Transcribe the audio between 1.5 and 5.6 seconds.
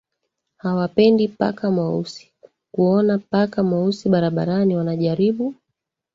mweusi Kuona paka mweusi barabarani wanajaribu